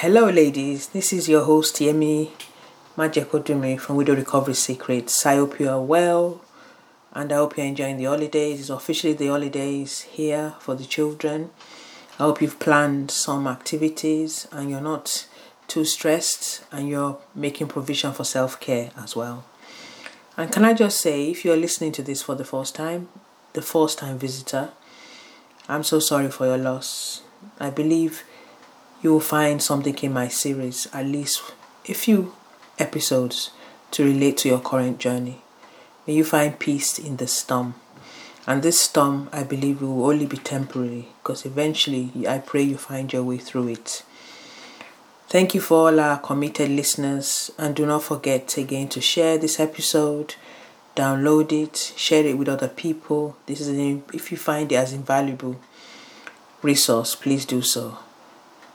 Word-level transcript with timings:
Hello, 0.00 0.30
ladies. 0.30 0.86
This 0.86 1.12
is 1.12 1.28
your 1.28 1.44
host, 1.44 1.76
Yemi 1.76 2.30
Majekodunmi 2.96 3.78
from 3.78 3.96
Widow 3.96 4.16
Recovery 4.16 4.54
Secrets. 4.54 5.26
I 5.26 5.36
hope 5.36 5.60
you 5.60 5.68
are 5.68 5.82
well 5.82 6.40
and 7.12 7.30
I 7.30 7.36
hope 7.36 7.58
you're 7.58 7.66
enjoying 7.66 7.98
the 7.98 8.04
holidays. 8.04 8.60
It's 8.60 8.70
officially 8.70 9.12
the 9.12 9.26
holidays 9.26 10.00
here 10.10 10.54
for 10.58 10.74
the 10.74 10.86
children. 10.86 11.50
I 12.18 12.22
hope 12.22 12.40
you've 12.40 12.58
planned 12.58 13.10
some 13.10 13.46
activities 13.46 14.48
and 14.50 14.70
you're 14.70 14.80
not 14.80 15.26
too 15.68 15.84
stressed 15.84 16.64
and 16.72 16.88
you're 16.88 17.18
making 17.34 17.68
provision 17.68 18.14
for 18.14 18.24
self 18.24 18.58
care 18.58 18.92
as 18.96 19.14
well. 19.14 19.44
And 20.34 20.50
can 20.50 20.64
I 20.64 20.72
just 20.72 20.98
say, 21.02 21.30
if 21.30 21.44
you're 21.44 21.58
listening 21.58 21.92
to 21.92 22.02
this 22.02 22.22
for 22.22 22.34
the 22.34 22.46
first 22.46 22.74
time, 22.74 23.10
the 23.52 23.60
first 23.60 23.98
time 23.98 24.18
visitor, 24.18 24.70
I'm 25.68 25.82
so 25.82 25.98
sorry 25.98 26.30
for 26.30 26.46
your 26.46 26.56
loss. 26.56 27.20
I 27.58 27.68
believe 27.68 28.24
you 29.02 29.12
will 29.12 29.20
find 29.20 29.62
something 29.62 29.96
in 29.98 30.12
my 30.12 30.28
series, 30.28 30.86
at 30.92 31.06
least 31.06 31.42
a 31.88 31.94
few 31.94 32.34
episodes, 32.78 33.50
to 33.92 34.04
relate 34.04 34.36
to 34.38 34.48
your 34.48 34.60
current 34.60 34.98
journey. 34.98 35.42
May 36.06 36.14
you 36.14 36.24
find 36.24 36.58
peace 36.58 36.98
in 36.98 37.16
the 37.16 37.26
storm. 37.26 37.74
And 38.46 38.62
this 38.62 38.80
storm, 38.80 39.28
I 39.32 39.42
believe, 39.42 39.80
will 39.82 40.06
only 40.06 40.26
be 40.26 40.36
temporary 40.36 41.08
because 41.22 41.44
eventually 41.44 42.10
I 42.26 42.38
pray 42.38 42.62
you 42.62 42.76
find 42.76 43.12
your 43.12 43.22
way 43.22 43.38
through 43.38 43.68
it. 43.68 44.02
Thank 45.28 45.54
you 45.54 45.60
for 45.60 45.88
all 45.88 46.00
our 46.00 46.18
committed 46.18 46.70
listeners, 46.70 47.52
and 47.56 47.76
do 47.76 47.86
not 47.86 48.02
forget 48.02 48.56
again 48.56 48.88
to 48.88 49.00
share 49.00 49.38
this 49.38 49.60
episode, 49.60 50.34
download 50.96 51.52
it, 51.52 51.92
share 51.96 52.26
it 52.26 52.36
with 52.36 52.48
other 52.48 52.66
people. 52.66 53.36
This 53.46 53.60
is 53.60 53.68
an, 53.68 54.02
if 54.12 54.32
you 54.32 54.36
find 54.36 54.72
it 54.72 54.74
as 54.74 54.92
invaluable 54.92 55.60
resource, 56.62 57.14
please 57.14 57.44
do 57.44 57.62
so. 57.62 57.98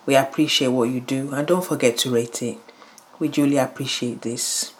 We 0.05 0.15
appreciate 0.15 0.67
what 0.67 0.89
you 0.89 0.99
do, 0.99 1.33
and 1.33 1.47
don't 1.47 1.65
forget 1.65 1.97
to 1.99 2.11
rate 2.11 2.41
it. 2.43 2.57
We 3.17 3.29
truly 3.29 3.57
appreciate 3.57 4.21
this. 4.21 4.73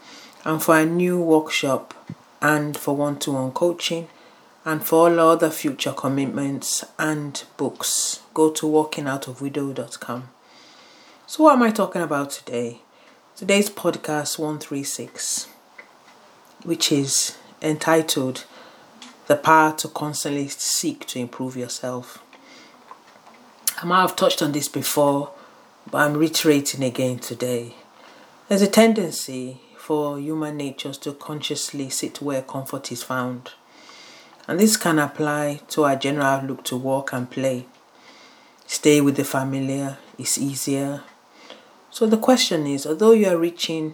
And 0.44 0.62
for 0.62 0.76
our 0.76 0.86
new 0.86 1.20
workshop 1.20 1.94
and 2.42 2.78
for 2.78 2.96
one 2.96 3.18
to 3.20 3.32
one 3.32 3.52
coaching, 3.52 4.08
and 4.64 4.86
for 4.86 5.10
all 5.10 5.20
other 5.20 5.50
future 5.50 5.94
commitments 5.94 6.84
and 7.00 7.44
books, 7.58 8.22
go 8.34 8.52
to 8.52 8.66
walkingoutofwidow.com. 8.66 10.30
So, 11.28 11.44
what 11.44 11.54
am 11.54 11.64
I 11.64 11.72
talking 11.72 12.02
about 12.02 12.32
today? 12.32 12.82
Today's 13.36 13.70
podcast 13.70 14.40
136, 14.40 15.48
which 16.64 16.92
is 16.92 17.38
entitled 17.62 18.46
The 19.28 19.36
Power 19.36 19.76
to 19.78 19.88
Constantly 19.88 20.48
Seek 20.48 21.06
to 21.08 21.20
Improve 21.20 21.58
Yourself. 21.58 22.25
I 23.86 23.88
might 23.88 24.02
have 24.02 24.16
touched 24.16 24.42
on 24.42 24.52
this 24.52 24.68
before, 24.68 25.30
but 25.92 26.00
I'm 26.00 26.16
reiterating 26.18 26.84
again 26.84 27.20
today. 27.20 27.76
There's 28.50 28.64
a 28.64 28.68
tendency 28.68 29.62
for 29.78 30.20
human 30.20 30.58
natures 30.58 30.98
to 30.98 31.14
consciously 31.14 31.92
sit 31.92 32.20
where 32.20 32.42
comfort 32.42 32.92
is 32.92 33.04
found. 33.04 33.52
And 34.48 34.60
this 34.60 34.76
can 34.76 34.98
apply 34.98 35.62
to 35.68 35.84
our 35.84 35.96
general 35.96 36.44
look 36.44 36.64
to 36.64 36.76
work 36.76 37.14
and 37.14 37.30
play. 37.30 37.68
Stay 38.66 39.02
with 39.02 39.18
the 39.18 39.24
familiar 39.24 40.00
is 40.18 40.40
easier, 40.40 41.04
so 41.92 42.08
the 42.08 42.18
question 42.18 42.66
is 42.66 42.88
although 42.88 43.12
you 43.12 43.28
are 43.28 43.38
reaching 43.38 43.94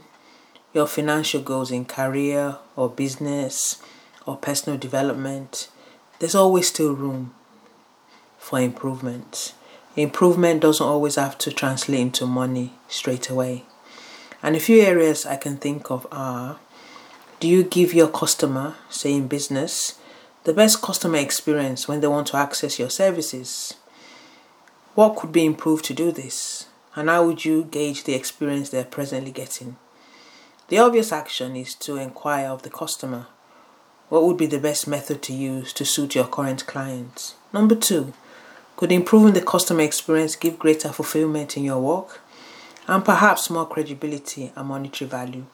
your 0.73 0.87
financial 0.87 1.41
goals 1.41 1.69
in 1.69 1.83
career 1.83 2.59
or 2.77 2.87
business 2.87 3.83
or 4.25 4.37
personal 4.37 4.79
development, 4.79 5.67
there's 6.19 6.33
always 6.33 6.69
still 6.69 6.93
room 6.93 7.33
for 8.37 8.57
improvement. 8.57 9.53
Improvement 9.95 10.61
doesn't 10.61 10.85
always 10.85 11.15
have 11.15 11.37
to 11.39 11.51
translate 11.51 11.99
into 11.99 12.25
money 12.25 12.73
straight 12.87 13.29
away. 13.29 13.65
And 14.41 14.55
a 14.55 14.59
few 14.59 14.81
areas 14.81 15.25
I 15.25 15.35
can 15.35 15.57
think 15.57 15.91
of 15.91 16.07
are 16.11 16.59
do 17.39 17.47
you 17.47 17.63
give 17.63 17.93
your 17.93 18.07
customer, 18.07 18.75
say 18.89 19.13
in 19.13 19.27
business, 19.27 19.99
the 20.43 20.53
best 20.53 20.81
customer 20.81 21.17
experience 21.17 21.87
when 21.87 22.01
they 22.01 22.07
want 22.07 22.27
to 22.27 22.37
access 22.37 22.79
your 22.79 22.89
services? 22.89 23.73
What 24.95 25.15
could 25.15 25.31
be 25.31 25.45
improved 25.45 25.85
to 25.85 25.93
do 25.93 26.11
this? 26.11 26.67
and 26.95 27.09
how 27.09 27.25
would 27.25 27.45
you 27.45 27.63
gauge 27.65 28.03
the 28.03 28.13
experience 28.13 28.69
they're 28.69 28.83
presently 28.83 29.31
getting? 29.31 29.77
The 30.67 30.79
obvious 30.79 31.11
action 31.11 31.55
is 31.55 31.75
to 31.75 31.97
inquire 31.97 32.47
of 32.47 32.63
the 32.63 32.69
customer 32.69 33.27
what 34.09 34.23
would 34.23 34.37
be 34.37 34.45
the 34.45 34.59
best 34.59 34.87
method 34.87 35.21
to 35.23 35.33
use 35.33 35.71
to 35.73 35.85
suit 35.85 36.15
your 36.15 36.27
current 36.27 36.65
clients. 36.65 37.35
Number 37.53 37.75
two, 37.75 38.13
could 38.81 38.91
improving 38.91 39.33
the 39.33 39.41
customer 39.41 39.81
experience 39.81 40.35
give 40.35 40.57
greater 40.57 40.89
fulfillment 40.89 41.55
in 41.55 41.63
your 41.63 41.79
work 41.79 42.19
and 42.87 43.05
perhaps 43.05 43.47
more 43.47 43.67
credibility 43.67 44.51
and 44.55 44.67
monetary 44.67 45.07
value? 45.07 45.45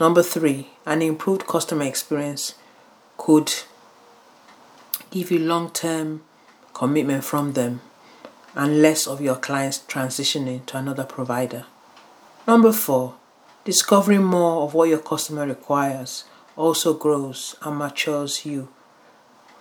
Number 0.00 0.22
three, 0.22 0.68
an 0.86 1.02
improved 1.02 1.46
customer 1.46 1.84
experience 1.84 2.54
could 3.18 3.52
give 5.10 5.30
you 5.30 5.40
long 5.40 5.68
term 5.68 6.22
commitment 6.72 7.22
from 7.22 7.52
them 7.52 7.82
and 8.54 8.80
less 8.80 9.06
of 9.06 9.20
your 9.20 9.36
clients 9.36 9.84
transitioning 9.86 10.64
to 10.64 10.78
another 10.78 11.04
provider. 11.04 11.66
Number 12.48 12.72
four, 12.72 13.16
discovering 13.66 14.24
more 14.24 14.62
of 14.62 14.72
what 14.72 14.88
your 14.88 15.00
customer 15.00 15.46
requires 15.46 16.24
also 16.56 16.94
grows 16.94 17.56
and 17.60 17.76
matures 17.76 18.46
you 18.46 18.68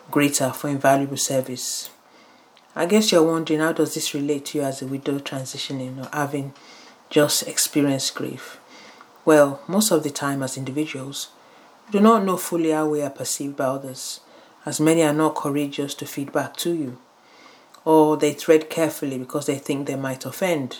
greater 0.09 0.51
for 0.51 0.69
invaluable 0.69 1.17
service. 1.17 1.89
I 2.75 2.85
guess 2.85 3.11
you're 3.11 3.23
wondering 3.23 3.61
how 3.61 3.71
does 3.71 3.93
this 3.93 4.13
relate 4.13 4.45
to 4.47 4.57
you 4.57 4.63
as 4.63 4.81
a 4.81 4.87
widow 4.87 5.19
transitioning 5.19 6.03
or 6.03 6.09
having 6.15 6.53
just 7.09 7.47
experienced 7.47 8.15
grief? 8.15 8.59
Well, 9.23 9.61
most 9.67 9.91
of 9.91 10.03
the 10.03 10.09
time 10.09 10.43
as 10.43 10.57
individuals, 10.57 11.29
we 11.87 11.93
do 11.93 11.99
not 12.01 12.23
know 12.25 12.37
fully 12.37 12.71
how 12.71 12.89
we 12.89 13.01
are 13.01 13.09
perceived 13.09 13.55
by 13.55 13.65
others, 13.65 14.19
as 14.65 14.79
many 14.79 15.03
are 15.03 15.13
not 15.13 15.35
courageous 15.35 15.93
to 15.95 16.05
feedback 16.05 16.57
to 16.57 16.73
you 16.73 16.97
or 17.85 18.17
they 18.17 18.33
tread 18.33 18.69
carefully 18.69 19.17
because 19.17 19.45
they 19.45 19.57
think 19.57 19.87
they 19.87 19.95
might 19.95 20.25
offend. 20.25 20.79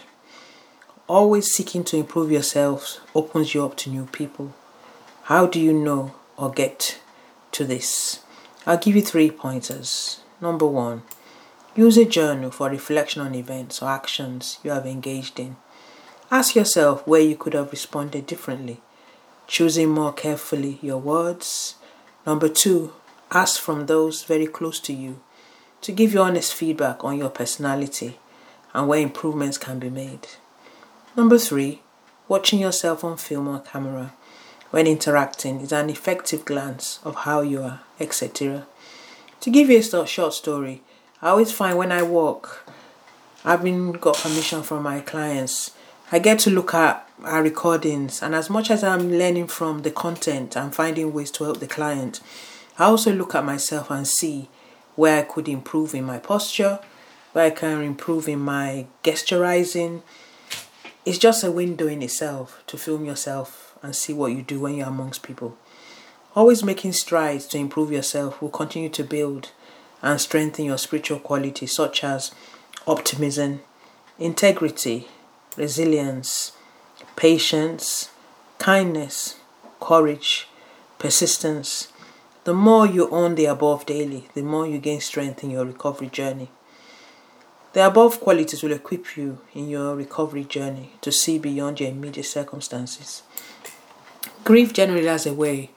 Always 1.07 1.53
seeking 1.53 1.83
to 1.85 1.97
improve 1.97 2.31
yourselves 2.31 2.99
opens 3.13 3.53
you 3.53 3.63
up 3.63 3.77
to 3.77 3.91
new 3.91 4.07
people. 4.07 4.53
How 5.23 5.45
do 5.45 5.61
you 5.61 5.71
know 5.71 6.15
or 6.35 6.51
get 6.51 6.99
to 7.51 7.63
this? 7.63 8.21
I'll 8.65 8.77
give 8.77 8.95
you 8.95 9.03
three 9.03 9.29
pointers. 9.29 10.21
Number 10.41 10.65
one, 10.65 11.03
use 11.75 11.97
a 11.97 12.05
journal 12.05 12.51
for 12.51 12.69
reflection 12.69 13.21
on 13.21 13.35
events 13.35 13.81
or 13.81 13.89
actions 13.89 14.59
you 14.63 14.71
have 14.71 14.85
engaged 14.85 15.39
in. 15.39 15.57
Ask 16.31 16.55
yourself 16.55 17.05
where 17.05 17.21
you 17.21 17.35
could 17.35 17.53
have 17.53 17.71
responded 17.71 18.25
differently, 18.25 18.81
choosing 19.47 19.89
more 19.89 20.13
carefully 20.13 20.79
your 20.81 20.97
words. 20.97 21.75
Number 22.25 22.49
two, 22.49 22.93
ask 23.31 23.59
from 23.59 23.85
those 23.85 24.23
very 24.23 24.47
close 24.47 24.79
to 24.81 24.93
you 24.93 25.21
to 25.81 25.91
give 25.91 26.13
you 26.13 26.21
honest 26.21 26.53
feedback 26.53 27.03
on 27.03 27.17
your 27.17 27.29
personality 27.29 28.17
and 28.73 28.87
where 28.87 28.99
improvements 28.99 29.57
can 29.57 29.77
be 29.77 29.89
made. 29.89 30.27
Number 31.15 31.37
three, 31.37 31.81
watching 32.27 32.59
yourself 32.59 33.03
on 33.03 33.17
film 33.17 33.47
or 33.47 33.59
camera 33.59 34.13
when 34.71 34.87
interacting 34.87 35.61
is 35.61 35.71
an 35.71 35.89
effective 35.89 36.43
glance 36.43 36.99
of 37.03 37.15
how 37.17 37.41
you 37.41 37.61
are, 37.61 37.81
etc. 37.99 38.65
To 39.41 39.49
give 39.49 39.69
you 39.69 39.77
a 39.77 40.07
short 40.07 40.33
story, 40.33 40.81
I 41.21 41.29
always 41.29 41.51
find 41.51 41.77
when 41.77 41.93
I 41.93 42.03
walk, 42.03 42.69
I've 43.45 43.61
got 44.01 44.17
permission 44.17 44.63
from 44.63 44.83
my 44.83 44.99
clients. 44.99 45.71
I 46.11 46.19
get 46.19 46.39
to 46.39 46.49
look 46.49 46.73
at 46.73 47.07
our 47.23 47.41
recordings, 47.41 48.21
and 48.21 48.35
as 48.35 48.49
much 48.49 48.69
as 48.69 48.83
I'm 48.83 49.11
learning 49.11 49.47
from 49.47 49.83
the 49.83 49.91
content 49.91 50.57
and 50.57 50.75
finding 50.75 51.13
ways 51.13 51.31
to 51.31 51.45
help 51.45 51.59
the 51.59 51.67
client, 51.67 52.19
I 52.77 52.85
also 52.85 53.13
look 53.13 53.33
at 53.33 53.45
myself 53.45 53.89
and 53.89 54.05
see 54.05 54.49
where 54.95 55.19
I 55.19 55.23
could 55.23 55.47
improve 55.47 55.95
in 55.95 56.03
my 56.03 56.19
posture, 56.19 56.79
where 57.31 57.45
I 57.45 57.51
can 57.51 57.81
improve 57.81 58.27
in 58.27 58.39
my 58.39 58.87
gesturizing. 59.03 60.01
It's 61.05 61.17
just 61.17 61.43
a 61.43 61.51
window 61.51 61.87
in 61.87 62.01
itself 62.01 62.61
to 62.67 62.77
film 62.77 63.05
yourself 63.05 63.77
and 63.81 63.95
see 63.95 64.11
what 64.11 64.31
you 64.31 64.41
do 64.41 64.59
when 64.59 64.75
you're 64.75 64.87
amongst 64.87 65.23
people. 65.23 65.57
Always 66.35 66.63
making 66.63 66.91
strides 66.91 67.45
to 67.47 67.57
improve 67.57 67.91
yourself 67.91 68.41
will 68.41 68.49
continue 68.49 68.89
to 68.89 69.03
build 69.03 69.51
and 70.05 70.21
strengthen 70.21 70.65
your 70.65 70.77
spiritual 70.77 71.17
qualities 71.17 71.73
such 71.73 72.03
as 72.03 72.31
optimism, 72.85 73.61
integrity, 74.19 75.07
resilience, 75.57 76.51
patience, 77.15 78.11
kindness, 78.59 79.37
courage, 79.81 80.47
persistence, 80.99 81.91
the 82.43 82.53
more 82.53 82.85
you 82.85 83.09
own 83.09 83.33
the 83.33 83.45
above 83.45 83.87
daily, 83.87 84.27
the 84.35 84.43
more 84.43 84.67
you 84.67 84.77
gain 84.77 85.01
strength 85.01 85.43
in 85.43 85.49
your 85.49 85.65
recovery 85.65 86.09
journey. 86.09 86.49
The 87.73 87.87
above 87.87 88.21
qualities 88.21 88.61
will 88.61 88.73
equip 88.73 89.17
you 89.17 89.39
in 89.55 89.67
your 89.67 89.95
recovery 89.95 90.43
journey 90.43 90.91
to 91.01 91.11
see 91.11 91.39
beyond 91.39 91.79
your 91.79 91.89
immediate 91.89 92.27
circumstances. 92.27 93.23
Grief 94.43 94.71
generally 94.71 95.07
has 95.07 95.25
a 95.25 95.33
way 95.33 95.71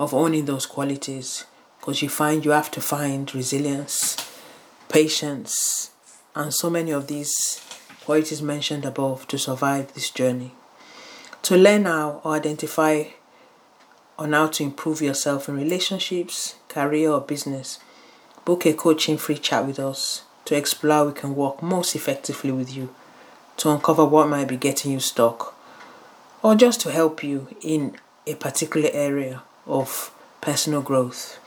of 0.00 0.12
owning 0.12 0.46
those 0.46 0.66
qualities 0.66 1.44
because 1.88 2.02
you 2.02 2.08
find 2.10 2.44
you 2.44 2.50
have 2.50 2.70
to 2.70 2.82
find 2.82 3.34
resilience, 3.34 4.14
patience, 4.90 5.90
and 6.34 6.52
so 6.52 6.68
many 6.68 6.90
of 6.90 7.06
these 7.06 7.64
qualities 8.04 8.42
mentioned 8.42 8.84
above 8.84 9.26
to 9.26 9.38
survive 9.38 9.94
this 9.94 10.10
journey. 10.10 10.52
To 11.44 11.56
learn 11.56 11.86
how 11.86 12.20
or 12.24 12.34
identify 12.34 13.04
on 14.18 14.34
how 14.34 14.48
to 14.48 14.64
improve 14.64 15.00
yourself 15.00 15.48
in 15.48 15.56
relationships, 15.56 16.56
career, 16.68 17.10
or 17.10 17.22
business, 17.22 17.78
book 18.44 18.66
a 18.66 18.74
coaching 18.74 19.16
free 19.16 19.38
chat 19.38 19.66
with 19.66 19.78
us 19.78 20.24
to 20.44 20.54
explore 20.54 20.94
how 20.94 21.06
we 21.06 21.14
can 21.14 21.34
work 21.34 21.62
most 21.62 21.96
effectively 21.96 22.52
with 22.52 22.70
you 22.70 22.94
to 23.56 23.70
uncover 23.70 24.04
what 24.04 24.28
might 24.28 24.48
be 24.48 24.58
getting 24.58 24.92
you 24.92 25.00
stuck 25.00 25.54
or 26.42 26.54
just 26.54 26.82
to 26.82 26.92
help 26.92 27.24
you 27.24 27.48
in 27.62 27.96
a 28.26 28.34
particular 28.34 28.90
area 28.92 29.42
of 29.66 30.12
personal 30.42 30.82
growth. 30.82 31.38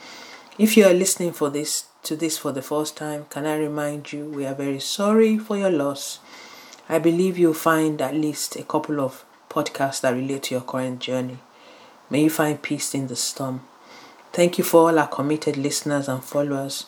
If 0.58 0.76
you 0.76 0.86
are 0.86 0.94
listening 0.94 1.32
for 1.32 1.50
this 1.50 1.86
to 2.04 2.18
this 2.18 2.38
for 2.38 2.52
the 2.52 2.62
first 2.62 2.98
time, 2.98 3.26
can 3.30 3.46
I 3.46 3.56
remind 3.56 4.12
you 4.12 4.26
we 4.26 4.46
are 4.46 4.54
very 4.54 4.82
sorry 4.82 5.38
for 5.38 5.58
your 5.58 5.72
loss. 5.72 6.20
I 6.90 7.00
believe 7.00 7.38
you'll 7.38 7.54
find 7.54 8.02
at 8.02 8.16
least 8.16 8.58
a 8.58 8.64
couple 8.64 9.00
of 9.00 9.24
podcasts 9.50 10.02
that 10.02 10.14
relate 10.14 10.44
to 10.44 10.56
your 10.56 10.62
current 10.62 11.00
journey. 11.00 11.40
May 12.10 12.24
you 12.24 12.30
find 12.30 12.62
peace 12.62 12.94
in 12.94 13.08
the 13.08 13.16
storm. 13.16 13.62
Thank 14.34 14.58
you 14.58 14.66
for 14.66 14.90
all 14.90 15.00
our 15.00 15.08
committed 15.08 15.56
listeners 15.56 16.10
and 16.10 16.22
followers. 16.22 16.88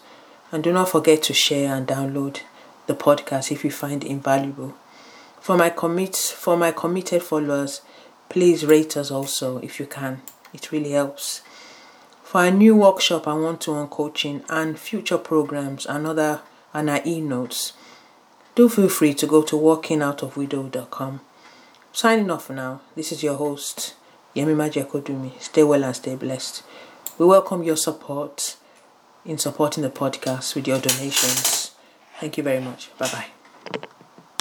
And 0.51 0.62
do 0.62 0.74
not 0.74 0.89
forget 0.89 1.24
to 1.24 1.33
share 1.33 1.74
and 1.74 1.88
download 1.88 2.42
the 2.88 2.95
podcast 2.95 3.50
if 3.50 3.63
you 3.63 3.71
find 3.71 4.04
it 4.04 4.09
invaluable. 4.09 4.75
For 5.39 5.56
my 5.56 5.69
commit 5.69 6.18
for 6.18 6.57
my 6.57 6.74
committed 6.74 7.24
followers, 7.24 7.80
please 8.27 8.66
rate 8.66 8.98
us 8.98 9.09
also 9.09 9.59
if 9.59 9.80
you 9.80 9.86
can. 9.86 10.21
It 10.54 10.74
really 10.74 10.92
helps. 10.92 11.42
For 12.33 12.39
our 12.41 12.50
new 12.50 12.75
workshop 12.75 13.27
and 13.27 13.44
one-to-one 13.44 13.89
coaching 13.89 14.44
and 14.50 14.80
future 14.80 15.19
programs 15.19 15.85
and 15.85 16.07
other 16.07 16.41
and 16.74 16.89
our 16.89 17.00
e-notes, 17.06 17.74
do 18.56 18.68
feel 18.68 18.89
free 18.89 19.13
to 19.13 19.27
go 19.27 19.44
to 19.44 19.56
walkingoutofwidow.com. 19.56 21.21
Signing 21.91 22.31
off 22.31 22.45
for 22.45 22.53
now. 22.53 22.81
This 22.95 23.12
is 23.12 23.21
your 23.21 23.35
host, 23.35 23.94
Yemi 24.35 24.56
Majekodunmi. 24.56 25.39
Stay 25.39 25.62
well 25.62 25.83
and 25.83 25.95
stay 25.95 26.15
blessed. 26.15 26.63
We 27.19 27.27
welcome 27.27 27.62
your 27.62 27.77
support 27.77 28.56
in 29.24 29.38
supporting 29.38 29.83
the 29.83 29.91
podcast 29.91 30.56
with 30.56 30.68
your 30.68 30.80
donations. 30.80 31.75
Thank 32.19 32.38
you 32.38 32.44
very 32.44 32.62
much. 32.62 32.89
Bye 32.97 33.12
bye. 33.12 33.88